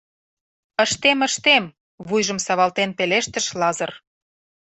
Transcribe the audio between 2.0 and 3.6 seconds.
вуйжым савалтен пелештыш